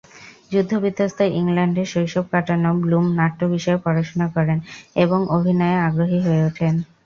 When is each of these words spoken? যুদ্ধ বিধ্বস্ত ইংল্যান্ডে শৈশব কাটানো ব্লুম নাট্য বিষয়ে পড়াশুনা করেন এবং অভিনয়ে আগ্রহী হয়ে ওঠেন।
যুদ্ধ 0.51 0.71
বিধ্বস্ত 0.83 1.19
ইংল্যান্ডে 1.39 1.83
শৈশব 1.85 2.25
কাটানো 2.33 2.69
ব্লুম 2.83 3.05
নাট্য 3.19 3.39
বিষয়ে 3.53 3.83
পড়াশুনা 3.85 4.27
করেন 4.35 4.57
এবং 4.95 5.19
অভিনয়ে 5.37 5.77
আগ্রহী 5.87 6.19
হয়ে 6.25 6.41
ওঠেন। 6.49 6.73